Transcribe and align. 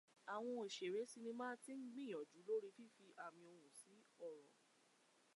Àwọn 0.33 0.53
òṣèrè 0.65 1.01
sinimá 1.11 1.47
ti 1.63 1.71
ń 1.77 1.81
gbìnyànjú 1.91 2.37
lórí 2.47 2.69
fífi 2.77 3.05
àmì 3.25 3.43
ohùn 3.53 3.71
sí 3.79 3.93
ọ̀rọ̀. 4.29 4.53